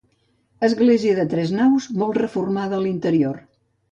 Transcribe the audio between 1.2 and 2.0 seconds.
tres naus,